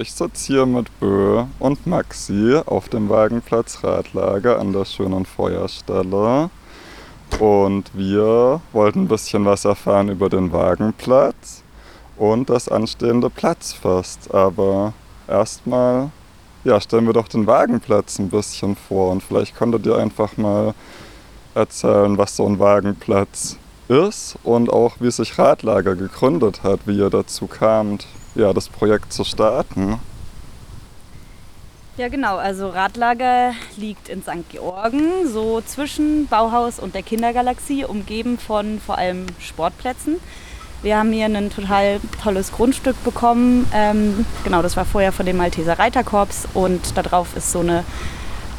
[0.00, 6.48] Ich sitze hier mit Bö und Maxi auf dem Wagenplatz Radlager an der schönen Feuerstelle.
[7.38, 11.62] Und wir wollten ein bisschen was erfahren über den Wagenplatz
[12.16, 14.34] und das anstehende Platzfest.
[14.34, 14.94] Aber
[15.28, 16.08] erstmal
[16.64, 20.72] ja, stellen wir doch den Wagenplatz ein bisschen vor und vielleicht könntet ihr einfach mal
[21.54, 23.58] erzählen, was so ein Wagenplatz
[23.88, 29.12] ist und auch wie sich Radlager gegründet hat, wie ihr dazu kamt, ja, das Projekt
[29.12, 29.98] zu starten.
[31.96, 32.36] Ja, genau.
[32.36, 34.48] Also Radlager liegt in St.
[34.48, 40.16] Georgen, so zwischen Bauhaus und der Kindergalaxie, umgeben von vor allem Sportplätzen.
[40.82, 43.66] Wir haben hier ein total tolles Grundstück bekommen.
[43.74, 47.84] Ähm, genau, das war vorher von dem Malteser Reiterkorps und darauf ist so eine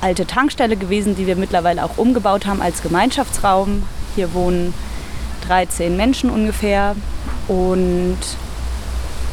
[0.02, 3.84] alte Tankstelle gewesen, die wir mittlerweile auch umgebaut haben als Gemeinschaftsraum.
[4.14, 4.74] Hier wohnen
[5.48, 6.96] 13 Menschen ungefähr
[7.48, 8.20] und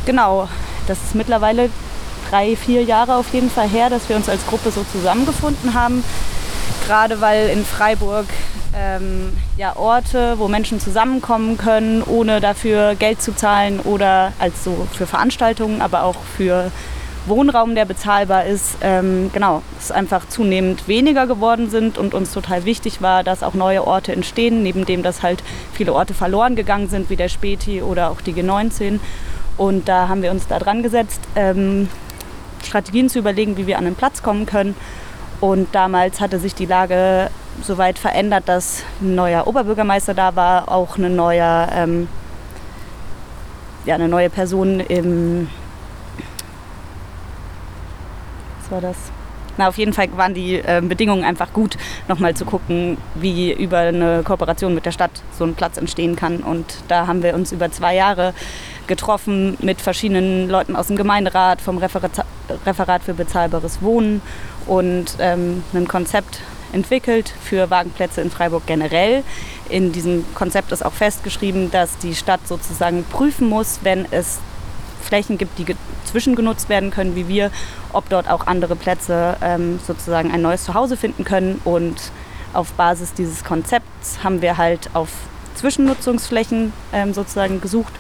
[0.06, 0.48] genau,
[0.86, 1.70] das ist mittlerweile
[2.30, 6.04] drei, vier Jahre auf jeden Fall her, dass wir uns als Gruppe so zusammengefunden haben.
[6.86, 8.26] Gerade weil in Freiburg
[8.74, 15.06] ähm, ja, Orte, wo Menschen zusammenkommen können, ohne dafür Geld zu zahlen oder also für
[15.06, 16.70] Veranstaltungen, aber auch für
[17.26, 22.64] Wohnraum, der bezahlbar ist, ähm, genau, es einfach zunehmend weniger geworden sind und uns total
[22.64, 25.42] wichtig war, dass auch neue Orte entstehen, neben dem, dass halt
[25.74, 29.00] viele Orte verloren gegangen sind, wie der Späti oder auch die G19.
[29.58, 31.88] Und da haben wir uns da dran gesetzt, ähm,
[32.64, 34.74] Strategien zu überlegen, wie wir an den Platz kommen können.
[35.40, 37.30] Und damals hatte sich die Lage
[37.62, 42.08] so weit verändert, dass ein neuer Oberbürgermeister da war, auch eine neue, ähm,
[43.84, 45.48] ja, eine neue Person im.
[48.60, 48.96] Was war das?
[49.58, 53.78] Na, auf jeden Fall waren die äh, Bedingungen einfach gut, nochmal zu gucken, wie über
[53.78, 56.38] eine Kooperation mit der Stadt so ein Platz entstehen kann.
[56.38, 58.34] Und da haben wir uns über zwei Jahre
[58.86, 62.24] getroffen mit verschiedenen Leuten aus dem Gemeinderat, vom Referat,
[62.64, 64.22] Referat für bezahlbares Wohnen
[64.66, 66.40] und ähm, ein Konzept
[66.72, 69.24] entwickelt für Wagenplätze in Freiburg generell.
[69.68, 74.38] In diesem Konzept ist auch festgeschrieben, dass die Stadt sozusagen prüfen muss, wenn es
[75.08, 75.74] Flächen gibt, die
[76.04, 77.50] zwischengenutzt werden können, wie wir,
[77.92, 81.60] ob dort auch andere Plätze ähm, sozusagen ein neues Zuhause finden können.
[81.64, 81.96] Und
[82.52, 85.08] auf Basis dieses Konzepts haben wir halt auf
[85.54, 87.92] Zwischennutzungsflächen ähm, sozusagen gesucht.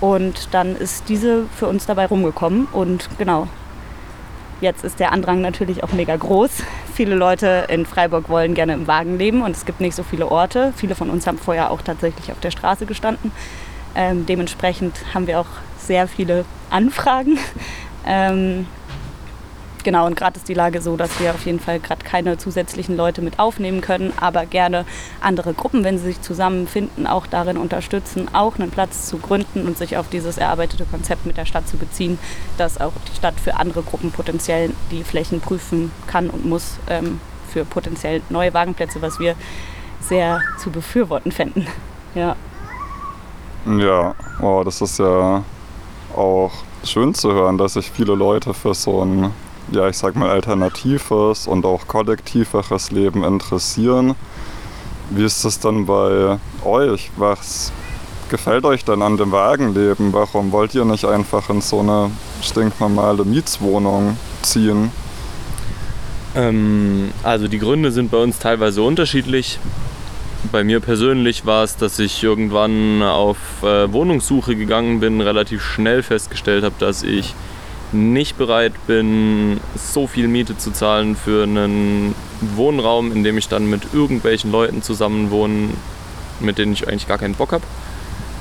[0.00, 2.66] Und dann ist diese für uns dabei rumgekommen.
[2.72, 3.48] Und genau,
[4.60, 6.50] Jetzt ist der Andrang natürlich auch mega groß.
[6.94, 10.30] Viele Leute in Freiburg wollen gerne im Wagen leben und es gibt nicht so viele
[10.30, 10.72] Orte.
[10.76, 13.32] Viele von uns haben vorher auch tatsächlich auf der Straße gestanden.
[13.96, 15.48] Ähm, dementsprechend haben wir auch
[15.86, 17.38] sehr viele Anfragen.
[18.06, 18.66] Ähm,
[19.84, 22.96] Genau, und gerade ist die Lage so, dass wir auf jeden Fall gerade keine zusätzlichen
[22.96, 24.86] Leute mit aufnehmen können, aber gerne
[25.20, 29.76] andere Gruppen, wenn sie sich zusammenfinden, auch darin unterstützen, auch einen Platz zu gründen und
[29.76, 32.18] sich auf dieses erarbeitete Konzept mit der Stadt zu beziehen,
[32.56, 37.20] dass auch die Stadt für andere Gruppen potenziell die Flächen prüfen kann und muss ähm,
[37.52, 39.34] für potenziell neue Wagenplätze, was wir
[40.00, 41.66] sehr zu befürworten fänden.
[42.14, 42.36] Ja.
[43.66, 45.42] Ja, oh, das ist ja
[46.16, 46.52] auch
[46.84, 49.30] schön zu hören, dass sich viele Leute für so ein
[49.72, 54.14] ja, ich sag mal, alternatives und auch kollektiveres Leben interessieren.
[55.10, 57.10] Wie ist das dann bei euch?
[57.16, 57.72] Was
[58.28, 60.12] gefällt euch denn an dem Wagenleben?
[60.12, 62.10] Warum wollt ihr nicht einfach in so eine
[62.42, 64.90] stinknormale Mietswohnung ziehen?
[66.34, 69.58] Ähm, also die Gründe sind bei uns teilweise unterschiedlich.
[70.52, 76.02] Bei mir persönlich war es, dass ich irgendwann auf äh, Wohnungssuche gegangen bin, relativ schnell
[76.02, 77.34] festgestellt habe, dass ich
[77.92, 82.14] nicht bereit bin, so viel Miete zu zahlen für einen
[82.56, 85.70] Wohnraum, in dem ich dann mit irgendwelchen Leuten zusammenwohne,
[86.40, 87.64] mit denen ich eigentlich gar keinen Bock habe,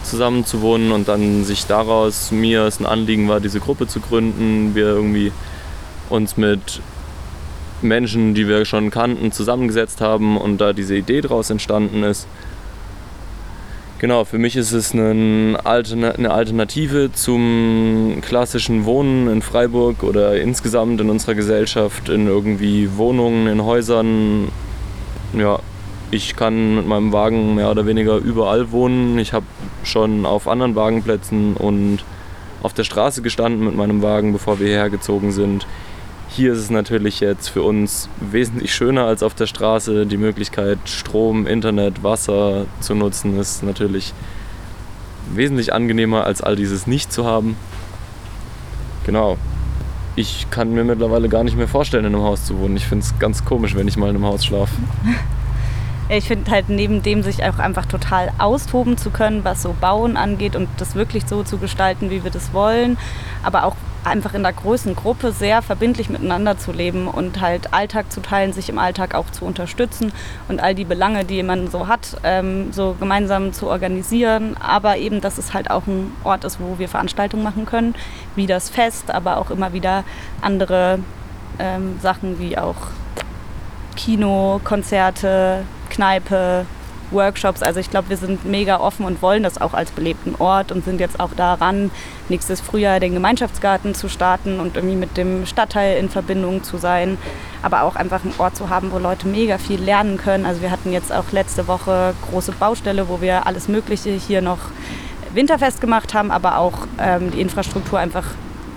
[0.03, 3.99] zusammen zu wohnen und dann sich daraus mir es ein Anliegen war, diese Gruppe zu
[3.99, 5.31] gründen, wir irgendwie
[6.09, 6.81] uns mit
[7.83, 12.27] Menschen, die wir schon kannten, zusammengesetzt haben und da diese Idee daraus entstanden ist.
[13.99, 21.09] Genau, für mich ist es eine Alternative zum klassischen Wohnen in Freiburg oder insgesamt in
[21.09, 24.49] unserer Gesellschaft, in irgendwie Wohnungen, in Häusern.
[25.37, 25.59] Ja,
[26.11, 29.17] ich kann mit meinem Wagen mehr oder weniger überall wohnen.
[29.19, 29.45] Ich habe
[29.85, 31.99] schon auf anderen Wagenplätzen und
[32.61, 35.65] auf der Straße gestanden mit meinem Wagen, bevor wir hierher gezogen sind.
[36.35, 40.07] Hier ist es natürlich jetzt für uns wesentlich schöner als auf der Straße.
[40.07, 44.15] Die Möglichkeit, Strom, Internet, Wasser zu nutzen, ist natürlich
[45.31, 47.55] wesentlich angenehmer als all dieses nicht zu haben.
[49.05, 49.37] Genau.
[50.15, 52.77] Ich kann mir mittlerweile gar nicht mehr vorstellen, in einem Haus zu wohnen.
[52.77, 54.73] Ich finde es ganz komisch, wenn ich mal in einem Haus schlafe.
[56.09, 60.17] Ich finde halt neben dem sich auch einfach total austoben zu können, was so Bauen
[60.17, 62.97] angeht und das wirklich so zu gestalten, wie wir das wollen,
[63.41, 68.11] aber auch einfach in der großen Gruppe sehr verbindlich miteinander zu leben und halt Alltag
[68.11, 70.11] zu teilen, sich im Alltag auch zu unterstützen
[70.47, 74.55] und all die Belange, die man so hat, ähm, so gemeinsam zu organisieren.
[74.59, 77.95] Aber eben, dass es halt auch ein Ort ist, wo wir Veranstaltungen machen können,
[78.35, 80.03] wie das Fest, aber auch immer wieder
[80.41, 80.99] andere
[81.59, 82.75] ähm, Sachen wie auch
[83.95, 86.65] Kino, Konzerte, Kneipe,
[87.13, 87.61] Workshops.
[87.61, 90.83] Also ich glaube, wir sind mega offen und wollen das auch als belebten Ort und
[90.83, 91.91] sind jetzt auch daran,
[92.29, 97.17] nächstes Frühjahr den Gemeinschaftsgarten zu starten und irgendwie mit dem Stadtteil in Verbindung zu sein.
[97.61, 100.45] Aber auch einfach einen Ort zu haben, wo Leute mega viel lernen können.
[100.45, 104.59] Also wir hatten jetzt auch letzte Woche große Baustelle, wo wir alles Mögliche hier noch
[105.33, 108.25] winterfest gemacht haben, aber auch ähm, die Infrastruktur einfach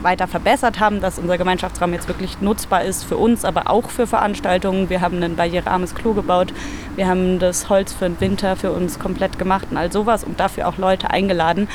[0.03, 4.07] weiter verbessert haben, dass unser Gemeinschaftsraum jetzt wirklich nutzbar ist für uns, aber auch für
[4.07, 4.91] Veranstaltungen.
[4.91, 6.53] Wir haben ein barrierearmes Klo gebaut.
[6.97, 10.41] Wir haben das Holz für den Winter für uns komplett gemacht und all sowas und
[10.41, 11.69] dafür auch Leute eingeladen,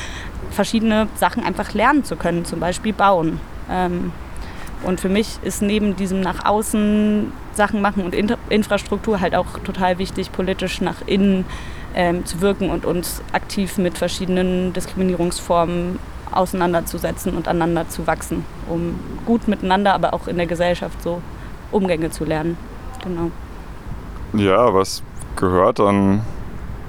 [0.50, 3.40] verschiedene Sachen einfach lernen zu können, zum Beispiel bauen.
[3.70, 4.12] Ähm,
[4.82, 8.14] und für mich ist neben diesem nach außen Sachen machen und
[8.48, 11.44] Infrastruktur halt auch total wichtig, politisch nach innen
[11.94, 15.98] ähm, zu wirken und uns aktiv mit verschiedenen Diskriminierungsformen
[16.32, 21.20] auseinanderzusetzen und aneinander zu wachsen, um gut miteinander, aber auch in der Gesellschaft so
[21.70, 22.56] Umgänge zu lernen.
[23.02, 23.30] Genau.
[24.34, 25.02] Ja, was
[25.36, 26.22] gehört dann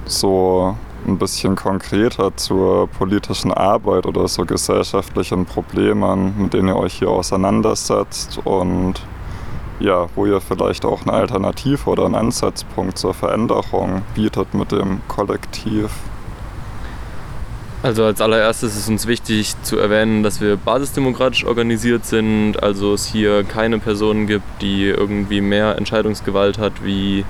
[0.06, 0.76] so
[1.06, 7.10] ein bisschen konkreter zur politischen Arbeit oder so gesellschaftlichen Problemen, mit denen ihr euch hier
[7.10, 9.02] auseinandersetzt und
[9.80, 15.00] ja, wo ihr vielleicht auch eine Alternative oder einen Ansatzpunkt zur Veränderung bietet mit dem
[15.08, 15.90] Kollektiv?
[17.84, 23.04] Also als allererstes ist uns wichtig zu erwähnen, dass wir basisdemokratisch organisiert sind, also es
[23.04, 27.26] hier keine Person gibt, die irgendwie mehr Entscheidungsgewalt hat wie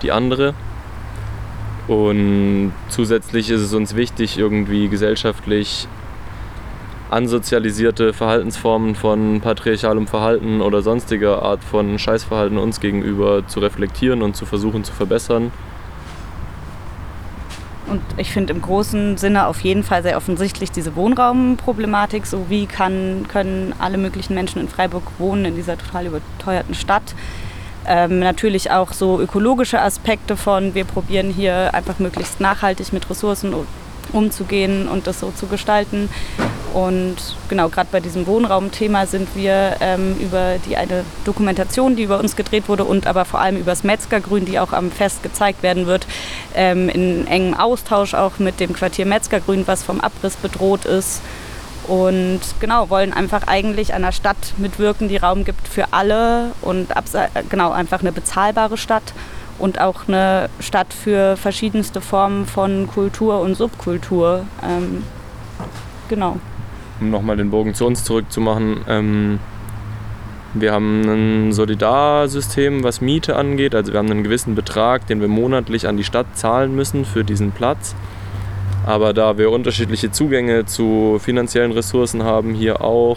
[0.00, 0.54] die andere.
[1.88, 5.86] Und zusätzlich ist es uns wichtig, irgendwie gesellschaftlich
[7.10, 14.36] ansozialisierte Verhaltensformen von patriarchalem Verhalten oder sonstiger Art von Scheißverhalten uns gegenüber zu reflektieren und
[14.36, 15.52] zu versuchen zu verbessern
[17.92, 22.24] und ich finde im großen Sinne auf jeden Fall sehr offensichtlich diese Wohnraumproblematik.
[22.24, 27.14] So wie kann, können alle möglichen Menschen in Freiburg wohnen in dieser total überteuerten Stadt.
[27.86, 33.54] Ähm, natürlich auch so ökologische Aspekte von, wir probieren hier einfach möglichst nachhaltig mit Ressourcen
[34.12, 36.08] umzugehen und das so zu gestalten.
[36.72, 37.16] Und
[37.48, 42.34] genau, gerade bei diesem Wohnraumthema sind wir ähm, über die eine Dokumentation, die über uns
[42.34, 45.86] gedreht wurde und aber vor allem über das Metzgergrün, die auch am Fest gezeigt werden
[45.86, 46.06] wird,
[46.54, 51.20] ähm, in engem Austausch auch mit dem Quartier Metzgergrün, was vom Abriss bedroht ist.
[51.88, 56.88] Und genau, wollen einfach eigentlich einer Stadt mitwirken, die Raum gibt für alle und
[57.50, 59.12] genau einfach eine bezahlbare Stadt
[59.58, 64.46] und auch eine Stadt für verschiedenste Formen von Kultur und Subkultur.
[64.62, 65.02] Ähm,
[66.08, 66.38] genau
[67.00, 69.38] um nochmal den Bogen zu uns zurückzumachen, ähm,
[70.54, 73.74] wir haben ein Solidarsystem, was Miete angeht.
[73.74, 77.24] Also wir haben einen gewissen Betrag, den wir monatlich an die Stadt zahlen müssen für
[77.24, 77.94] diesen Platz.
[78.84, 83.16] Aber da wir unterschiedliche Zugänge zu finanziellen Ressourcen haben, hier auch,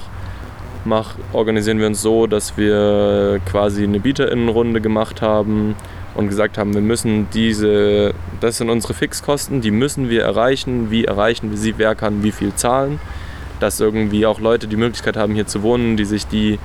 [0.85, 5.75] mach, organisieren wir uns so, dass wir quasi eine Bieterinnenrunde gemacht haben
[6.13, 10.89] und gesagt haben, wir müssen diese, das sind unsere Fixkosten, die müssen wir erreichen.
[10.89, 11.73] Wie erreichen wir sie?
[11.77, 12.99] Wer kann wie viel zahlen?
[13.59, 16.59] Dass irgendwie auch Leute die Möglichkeit haben, hier zu wohnen, die sich die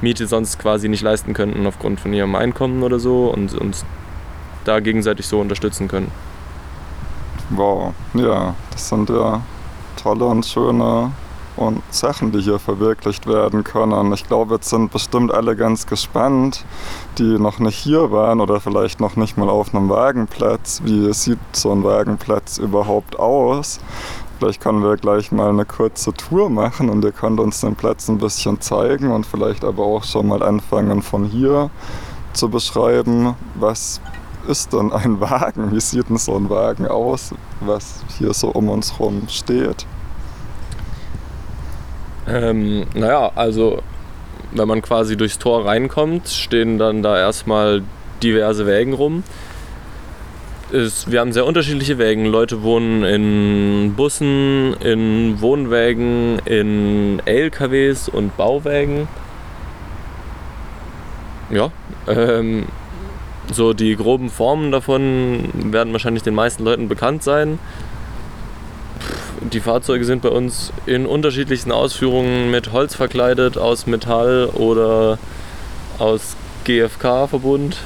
[0.00, 3.84] Miete sonst quasi nicht leisten könnten aufgrund von ihrem Einkommen oder so und uns
[4.64, 6.10] da gegenseitig so unterstützen können.
[7.50, 9.42] Wow, ja, das sind ja
[10.02, 11.12] tolle und schöne
[11.56, 14.12] und Sachen, die hier verwirklicht werden können.
[14.12, 16.64] Ich glaube, jetzt sind bestimmt alle ganz gespannt,
[17.18, 20.80] die noch nicht hier waren oder vielleicht noch nicht mal auf einem Wagenplatz.
[20.84, 23.80] Wie sieht so ein Wagenplatz überhaupt aus?
[24.42, 28.08] Vielleicht können wir gleich mal eine kurze Tour machen und ihr könnt uns den Platz
[28.08, 31.70] ein bisschen zeigen und vielleicht aber auch schon mal anfangen von hier
[32.32, 34.00] zu beschreiben, was
[34.48, 35.70] ist denn ein Wagen?
[35.70, 39.86] Wie sieht denn so ein Wagen aus, was hier so um uns herum steht?
[42.26, 43.80] Ähm, naja, also
[44.50, 47.84] wenn man quasi durchs Tor reinkommt, stehen dann da erstmal
[48.24, 49.22] diverse Wägen rum
[50.72, 52.26] ist, wir haben sehr unterschiedliche Wägen.
[52.26, 59.08] Leute wohnen in Bussen, in Wohnwägen, in LKWs und Bauwägen.
[61.50, 61.70] Ja,
[62.08, 62.66] ähm,
[63.52, 67.58] so die groben Formen davon werden wahrscheinlich den meisten Leuten bekannt sein.
[69.40, 75.18] Die Fahrzeuge sind bei uns in unterschiedlichsten Ausführungen mit Holz verkleidet, aus Metall oder
[75.98, 77.76] aus GFK-Verbund.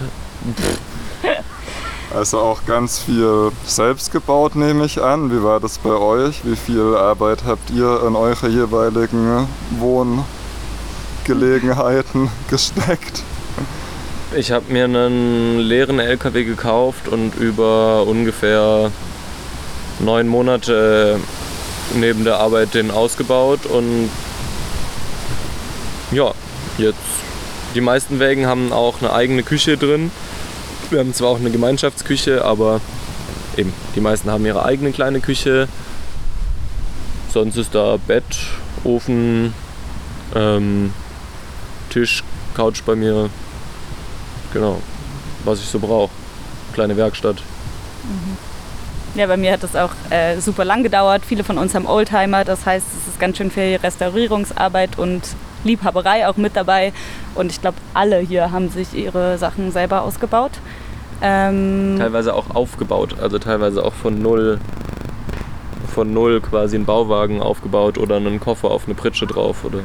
[2.17, 5.31] Also auch ganz viel selbst gebaut, nehme ich an.
[5.31, 6.47] Wie war das bei euch?
[6.47, 9.47] Wie viel Arbeit habt ihr in eure jeweiligen
[11.25, 13.23] Gelegenheiten gesteckt?
[14.35, 18.91] Ich habe mir einen leeren LKW gekauft und über ungefähr
[19.99, 21.21] neun Monate
[21.97, 24.09] neben der Arbeit den ausgebaut und
[26.13, 26.33] ja,
[26.79, 26.97] jetzt
[27.75, 30.11] die meisten Wägen haben auch eine eigene Küche drin.
[30.91, 32.81] Wir haben zwar auch eine Gemeinschaftsküche, aber
[33.57, 35.69] eben die meisten haben ihre eigene kleine Küche.
[37.33, 38.25] Sonst ist da Bett,
[38.85, 39.53] Ofen,
[40.35, 40.93] ähm,
[41.91, 42.23] Tisch,
[42.55, 43.31] Couch bei mir.
[44.53, 44.81] Genau,
[45.45, 46.13] was ich so brauche.
[46.73, 47.43] Kleine Werkstatt.
[49.17, 51.23] Ja, bei mir hat das auch äh, super lang gedauert.
[51.27, 55.23] Viele von uns haben Oldtimer, das heißt, es ist ganz schön viel Restaurierungsarbeit und
[55.65, 56.93] Liebhaberei auch mit dabei.
[57.35, 60.53] Und ich glaube, alle hier haben sich ihre Sachen selber ausgebaut.
[61.23, 64.59] Ähm, Teilweise auch aufgebaut, also teilweise auch von null,
[65.89, 69.81] von null quasi einen Bauwagen aufgebaut oder einen Koffer auf eine Pritsche drauf oder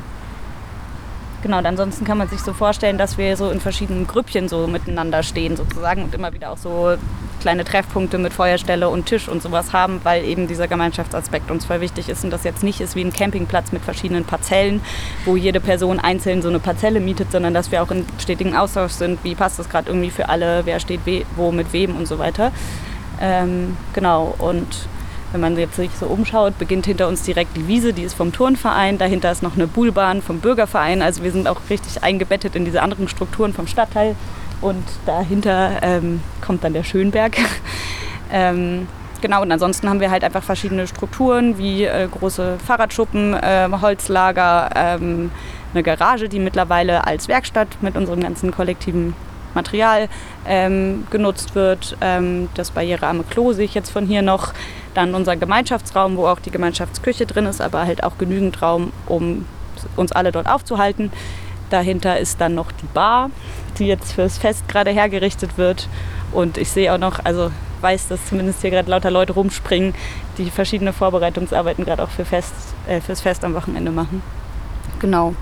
[1.42, 4.68] Genau, und ansonsten kann man sich so vorstellen, dass wir so in verschiedenen Grüppchen so
[4.68, 6.96] miteinander stehen sozusagen und immer wieder auch so
[7.42, 11.82] kleine Treffpunkte mit Feuerstelle und Tisch und sowas haben, weil eben dieser Gemeinschaftsaspekt uns voll
[11.82, 14.82] wichtig ist und das jetzt nicht ist wie ein Campingplatz mit verschiedenen Parzellen,
[15.26, 18.94] wo jede Person einzeln so eine Parzelle mietet, sondern dass wir auch in stetigen Austausch
[18.94, 21.02] sind, wie passt das gerade irgendwie für alle, wer steht
[21.36, 22.52] wo mit wem und so weiter.
[23.20, 24.88] Ähm, genau, und
[25.32, 28.34] wenn man jetzt sich so umschaut, beginnt hinter uns direkt die Wiese, die ist vom
[28.34, 28.98] Turnverein.
[28.98, 31.02] Dahinter ist noch eine Buhlbahn vom Bürgerverein.
[31.02, 34.16] Also wir sind auch richtig eingebettet in diese anderen Strukturen vom Stadtteil.
[34.62, 37.38] Und dahinter ähm, kommt dann der Schönberg.
[38.32, 38.88] ähm,
[39.22, 44.70] genau, und ansonsten haben wir halt einfach verschiedene Strukturen, wie äh, große Fahrradschuppen, äh, Holzlager,
[44.76, 45.32] ähm,
[45.74, 49.16] eine Garage, die mittlerweile als Werkstatt mit unserem ganzen kollektiven
[49.54, 50.10] Material
[50.46, 51.98] ähm, genutzt wird.
[52.02, 54.54] Ähm, das barrierearme Klo sehe ich jetzt von hier noch.
[54.94, 59.46] Dann unser Gemeinschaftsraum, wo auch die Gemeinschaftsküche drin ist, aber halt auch genügend Raum, um
[59.96, 61.12] uns alle dort aufzuhalten.
[61.72, 63.32] Dahinter ist dann noch die Bar,
[63.80, 65.88] die jetzt fürs Fest gerade hergerichtet wird.
[66.32, 67.52] Und ich sehe auch noch, also
[67.82, 69.94] weiß, dass zumindest hier gerade lauter Leute rumspringen,
[70.38, 72.54] die verschiedene Vorbereitungsarbeiten gerade auch für Fest,
[72.88, 74.22] äh, fürs Fest am Wochenende machen.
[75.00, 75.34] Genau.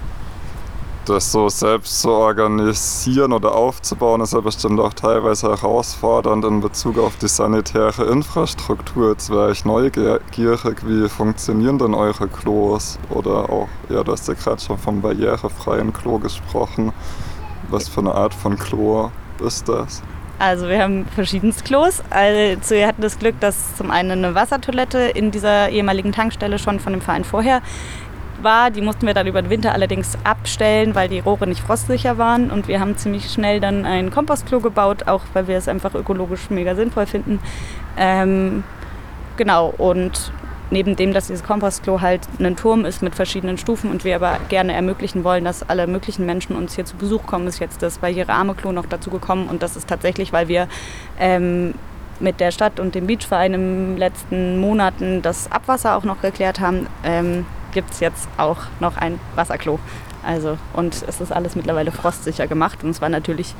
[1.05, 6.99] Das so selbst zu organisieren oder aufzubauen, ist ja bestimmt auch teilweise herausfordernd in Bezug
[6.99, 9.11] auf die sanitäre Infrastruktur.
[9.11, 12.99] Jetzt wäre ich neugierig, wie funktionieren denn eure Klos?
[13.09, 16.93] Oder auch, ja, du hast ja gerade schon vom barrierefreien Klo gesprochen.
[17.69, 19.09] Was für eine Art von Klo
[19.43, 20.03] ist das?
[20.39, 22.01] Also wir haben verschiedenste Klos.
[22.09, 26.79] Also wir hatten das Glück, dass zum einen eine Wassertoilette in dieser ehemaligen Tankstelle schon
[26.79, 27.61] von dem Verein vorher
[28.43, 28.71] war.
[28.71, 32.51] Die mussten wir dann über den Winter allerdings abstellen, weil die Rohre nicht frostsicher waren.
[32.51, 36.49] Und wir haben ziemlich schnell dann ein Kompostklo gebaut, auch weil wir es einfach ökologisch
[36.49, 37.39] mega sinnvoll finden.
[37.97, 38.63] Ähm,
[39.37, 40.31] genau, und
[40.71, 44.37] neben dem, dass dieses Kompostklo halt ein Turm ist mit verschiedenen Stufen und wir aber
[44.49, 47.99] gerne ermöglichen wollen, dass alle möglichen Menschen uns hier zu Besuch kommen, ist jetzt das
[47.99, 49.47] barrierearme Klo noch dazu gekommen.
[49.47, 50.67] Und das ist tatsächlich, weil wir
[51.19, 51.73] ähm,
[52.19, 56.59] mit der Stadt und dem Beachverein in den letzten Monaten das Abwasser auch noch geklärt
[56.59, 56.87] haben.
[57.03, 59.79] Ähm, gibt es jetzt auch noch ein Wasserklo.
[60.21, 62.83] Also, und es ist alles mittlerweile frostsicher gemacht.
[62.83, 63.55] Und es war natürlich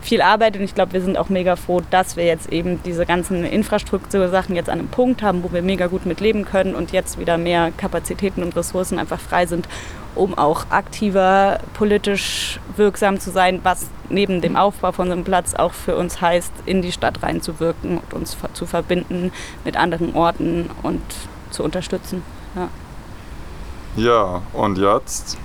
[0.00, 0.56] viel Arbeit.
[0.56, 4.54] Und ich glaube, wir sind auch mega froh, dass wir jetzt eben diese ganzen Infrastruktursachen
[4.54, 7.36] jetzt an einem Punkt haben, wo wir mega gut mit leben können und jetzt wieder
[7.36, 9.68] mehr Kapazitäten und Ressourcen einfach frei sind,
[10.14, 15.54] um auch aktiver politisch wirksam zu sein, was neben dem Aufbau von so einem Platz
[15.54, 19.32] auch für uns heißt, in die Stadt reinzuwirken und uns zu verbinden
[19.64, 21.02] mit anderen Orten und
[21.50, 22.22] zu unterstützen.
[22.54, 22.68] Ja.
[23.96, 25.38] Ja, und jetzt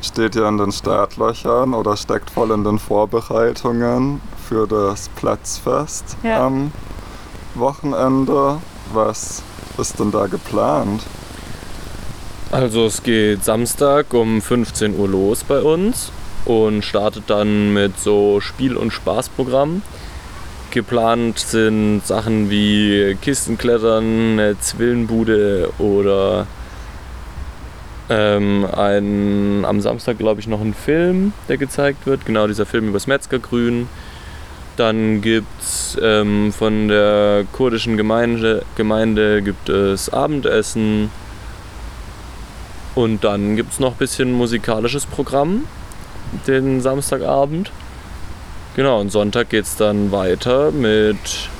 [0.00, 6.46] steht ihr in den Startlöchern oder steckt voll in den Vorbereitungen für das Platzfest Ja.
[6.46, 6.72] am
[7.54, 8.58] Wochenende.
[8.92, 9.42] Was
[9.78, 11.02] ist denn da geplant?
[12.50, 16.10] Also es geht Samstag um 15 Uhr los bei uns
[16.44, 19.82] und startet dann mit so Spiel- und Spaßprogramm.
[20.70, 24.04] Geplant sind Sachen wie Kistenklettern,
[24.38, 26.46] eine Zwillenbude oder
[28.08, 32.26] ähm, ein, am Samstag glaube ich noch ein Film, der gezeigt wird.
[32.26, 33.88] Genau dieser Film über das Metzgergrün.
[34.76, 41.10] Dann gibt es ähm, von der kurdischen Gemeinde, Gemeinde gibt es Abendessen.
[42.94, 45.64] Und dann gibt es noch ein bisschen musikalisches Programm
[46.46, 47.70] den Samstagabend.
[48.74, 51.50] Genau, und Sonntag geht es dann weiter mit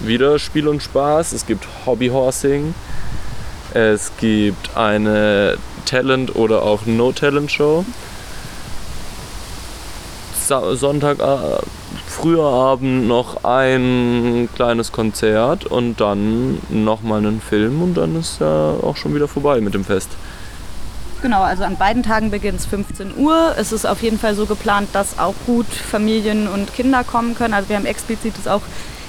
[0.00, 1.32] wieder Spiel und Spaß.
[1.32, 2.74] Es gibt Hobbyhorsing.
[3.74, 7.84] Es gibt eine Talent- oder auch No-Talent-Show.
[10.46, 11.58] Sa- Sonntag, äh,
[12.06, 18.74] früher Abend noch ein kleines Konzert und dann nochmal einen Film und dann ist ja
[18.82, 20.08] auch schon wieder vorbei mit dem Fest.
[21.20, 23.54] Genau, also an beiden Tagen beginnt es 15 Uhr.
[23.58, 27.54] Es ist auf jeden Fall so geplant, dass auch gut Familien und Kinder kommen können.
[27.54, 28.62] Also wir haben explizites auch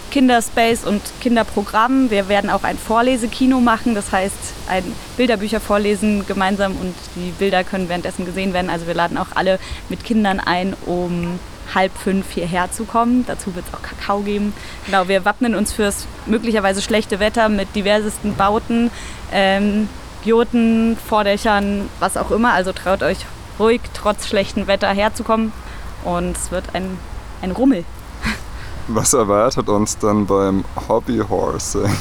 [0.09, 2.09] Kinderspace und Kinderprogramm.
[2.09, 4.35] Wir werden auch ein Vorlesekino machen, das heißt
[4.69, 4.83] ein
[5.17, 8.69] Bilderbücher vorlesen gemeinsam und die Bilder können währenddessen gesehen werden.
[8.69, 11.39] Also wir laden auch alle mit Kindern ein, um
[11.73, 13.25] halb fünf hierher zu kommen.
[13.27, 14.53] Dazu wird es auch Kakao geben.
[14.85, 18.91] Genau, wir wappnen uns fürs möglicherweise schlechte Wetter mit diversesten Bauten.
[19.31, 19.87] Ähm,
[20.23, 22.53] Gurten, Vordächern, was auch immer.
[22.53, 23.19] Also traut euch
[23.59, 25.51] ruhig trotz schlechtem Wetter herzukommen
[26.03, 26.97] und es wird ein,
[27.41, 27.83] ein Rummel.
[28.91, 31.95] Was erwartet uns dann beim Hobbyhorsing?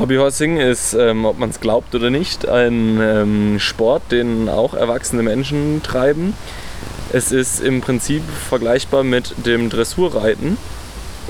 [0.00, 5.22] Hobbyhorsing ist, ähm, ob man es glaubt oder nicht, ein ähm, Sport, den auch erwachsene
[5.22, 6.34] Menschen treiben.
[7.12, 10.58] Es ist im Prinzip vergleichbar mit dem Dressurreiten,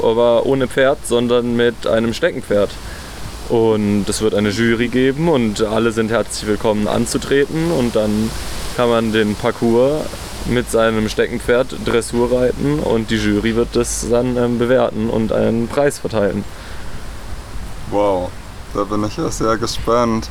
[0.02, 2.70] aber ohne Pferd, sondern mit einem Steckenpferd.
[3.50, 8.30] Und es wird eine Jury geben und alle sind herzlich willkommen anzutreten und dann
[8.76, 10.04] kann man den Parcours
[10.48, 15.68] mit seinem Steckenpferd Dressur reiten und die Jury wird das dann ähm, bewerten und einen
[15.68, 16.44] Preis verteilen.
[17.90, 18.30] Wow,
[18.74, 20.28] da bin ich ja sehr gespannt.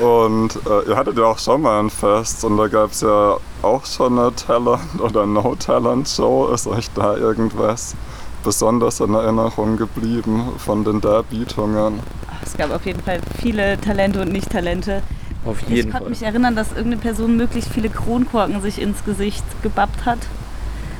[0.00, 3.36] Und äh, ihr hattet ja auch schon mal ein Fest und da gab es ja
[3.62, 6.48] auch schon eine Talent- oder No-Talent-Show.
[6.54, 7.96] Ist euch da irgendwas
[8.44, 12.00] besonders in Erinnerung geblieben von den Darbietungen?
[12.44, 15.02] Es gab auf jeden Fall viele Talente und Nicht-Talente.
[15.44, 16.10] Auf Ich jeden konnte Fall.
[16.10, 20.18] mich erinnern, dass irgendeine Person möglichst viele Kronkorken sich ins Gesicht gebappt hat.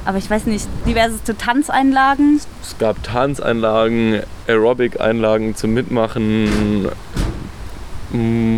[0.04, 2.40] Aber ich weiß nicht, diverseste Tanzeinlagen.
[2.60, 6.88] Es gab Tanzeinlagen, Aerobic-Einlagen zum Mitmachen,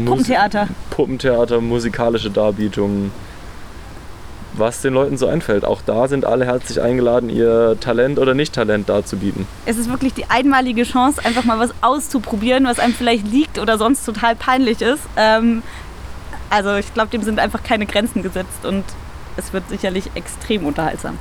[0.07, 0.69] Puppentheater.
[0.91, 3.13] Puppentheater, musikalische Darbietungen.
[4.57, 5.65] Was den Leuten so einfällt.
[5.65, 9.47] Auch da sind alle herzlich eingeladen, ihr Talent oder Nicht-Talent darzubieten.
[9.67, 13.79] Es ist wirklich die einmalige Chance, einfach mal was auszuprobieren, was einem vielleicht liegt oder
[13.79, 15.03] sonst total peinlich ist.
[15.17, 15.63] Ähm,
[16.51, 18.85] also ich glaube, dem sind einfach keine Grenzen gesetzt und
[19.37, 21.19] es wird sicherlich extrem unterhaltsam.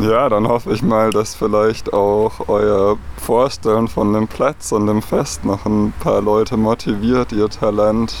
[0.00, 5.02] Ja, dann hoffe ich mal, dass vielleicht auch euer Vorstellen von dem Platz und dem
[5.02, 8.14] Fest noch ein paar Leute motiviert, ihr Talent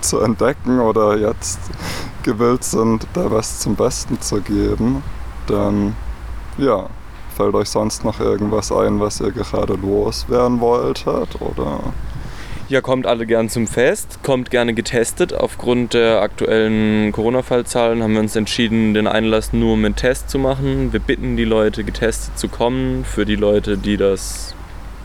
[0.00, 1.58] zu entdecken oder jetzt
[2.24, 5.02] gewillt sind, da was zum Besten zu geben.
[5.46, 5.94] Dann,
[6.58, 6.88] ja,
[7.36, 11.80] fällt euch sonst noch irgendwas ein, was ihr gerade loswerden wolltet oder...
[12.70, 15.34] Ja, kommt alle gern zum Fest, kommt gerne getestet.
[15.34, 20.90] Aufgrund der aktuellen Corona-Fallzahlen haben wir uns entschieden, den Einlass nur mit Test zu machen.
[20.90, 23.04] Wir bitten die Leute, getestet zu kommen.
[23.04, 24.54] Für die Leute, die das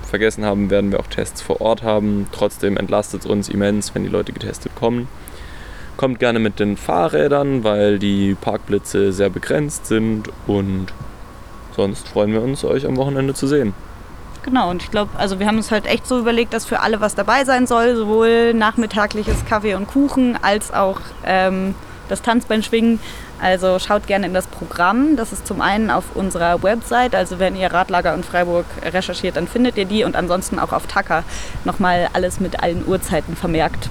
[0.10, 2.28] vergessen haben, werden wir auch Tests vor Ort haben.
[2.32, 5.10] Trotzdem entlastet es uns immens, wenn die Leute getestet kommen.
[6.00, 10.94] Kommt gerne mit den Fahrrädern, weil die Parkplätze sehr begrenzt sind und
[11.76, 13.74] sonst freuen wir uns, euch am Wochenende zu sehen.
[14.44, 17.02] Genau, und ich glaube, also wir haben uns halt echt so überlegt, dass für alle
[17.02, 21.76] was dabei sein soll, sowohl nachmittagliches Kaffee und Kuchen als auch ähm,
[22.08, 23.02] das Tanzbeinschwingen.
[23.42, 25.16] Also schaut gerne in das Programm.
[25.16, 29.48] Das ist zum einen auf unserer Website, also wenn ihr Radlager und Freiburg recherchiert, dann
[29.48, 31.24] findet ihr die und ansonsten auch auf Tacker
[31.64, 33.88] nochmal alles mit allen Uhrzeiten vermerkt.